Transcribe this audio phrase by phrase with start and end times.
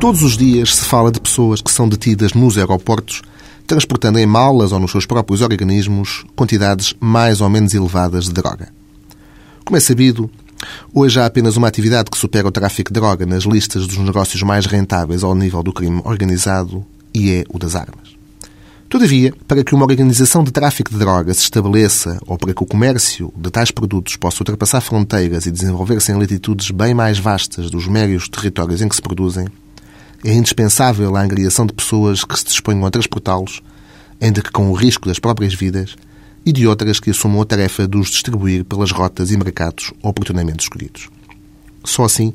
[0.00, 3.20] Todos os dias se fala de pessoas que são detidas nos aeroportos,
[3.66, 8.68] transportando em malas ou nos seus próprios organismos quantidades mais ou menos elevadas de droga.
[9.64, 10.30] Como é sabido,
[10.94, 14.40] hoje há apenas uma atividade que supera o tráfico de droga nas listas dos negócios
[14.40, 18.16] mais rentáveis ao nível do crime organizado e é o das armas.
[18.88, 22.66] Todavia, para que uma organização de tráfico de droga se estabeleça ou para que o
[22.66, 27.88] comércio de tais produtos possa ultrapassar fronteiras e desenvolver-se em latitudes bem mais vastas dos
[27.88, 29.46] médios territórios em que se produzem,
[30.24, 33.62] é indispensável a angriação de pessoas que se disponham a transportá-los,
[34.20, 35.96] ainda que com o risco das próprias vidas,
[36.44, 40.60] e de outras que assumam a tarefa de os distribuir pelas rotas e mercados oportunamente
[40.60, 41.08] escolhidos.
[41.84, 42.32] Só assim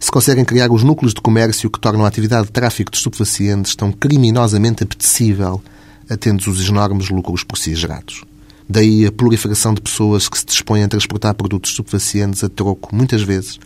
[0.00, 3.76] se conseguem criar os núcleos de comércio que tornam a atividade de tráfico de estupefacientes
[3.76, 5.62] tão criminosamente apetecível,
[6.10, 8.24] atentos os enormes lucros por si gerados.
[8.68, 13.22] Daí a proliferação de pessoas que se dispõem a transportar produtos estupefacientes a troco, muitas
[13.22, 13.60] vezes,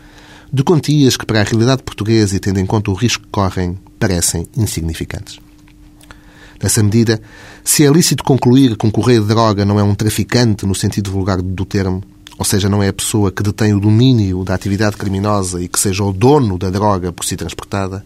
[0.51, 3.77] de quantias que, para a realidade portuguesa e tendo em conta o risco que correm,
[3.99, 5.39] parecem insignificantes.
[6.61, 7.21] Nessa medida,
[7.63, 11.11] se é lícito concluir que um correio de droga não é um traficante no sentido
[11.11, 12.03] vulgar do termo,
[12.37, 15.79] ou seja, não é a pessoa que detém o domínio da atividade criminosa e que
[15.79, 18.05] seja o dono da droga por si transportada,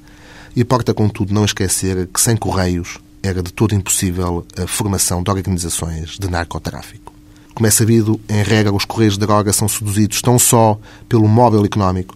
[0.56, 6.18] importa, contudo, não esquecer que sem correios era de todo impossível a formação de organizações
[6.20, 7.14] de narcotráfico.
[7.54, 11.64] Como é sabido, em regra, os correios de droga são seduzidos tão só pelo móvel
[11.64, 12.16] económico,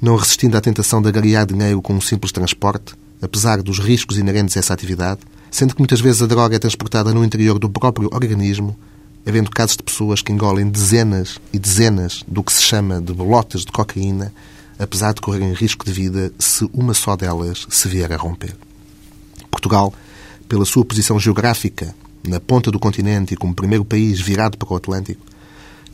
[0.00, 4.56] não resistindo à tentação de agariar dinheiro com um simples transporte, apesar dos riscos inerentes
[4.56, 8.08] a essa atividade, sendo que muitas vezes a droga é transportada no interior do próprio
[8.12, 8.76] organismo,
[9.26, 13.62] havendo casos de pessoas que engolem dezenas e dezenas do que se chama de bolotas
[13.62, 14.32] de cocaína,
[14.78, 18.54] apesar de correrem risco de vida se uma só delas se vier a romper.
[19.50, 19.92] Portugal,
[20.48, 21.94] pela sua posição geográfica,
[22.26, 25.24] na ponta do continente e como primeiro país virado para o Atlântico,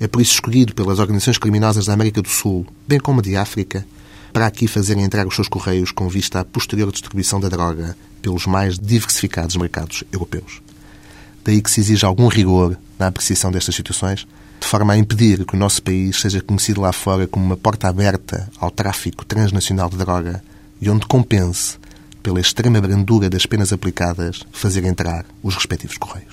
[0.03, 3.86] é por isso escolhido pelas organizações criminosas da América do Sul, bem como de África,
[4.33, 8.45] para aqui fazerem entrar os seus correios com vista à posterior distribuição da droga pelos
[8.45, 10.61] mais diversificados mercados europeus.
[11.45, 14.27] Daí que se exige algum rigor na apreciação destas situações,
[14.61, 17.86] de forma a impedir que o nosso país seja conhecido lá fora como uma porta
[17.86, 20.42] aberta ao tráfico transnacional de droga
[20.80, 21.79] e onde compense,
[22.24, 26.33] pela extrema brandura das penas aplicadas, fazer entrar os respectivos correios.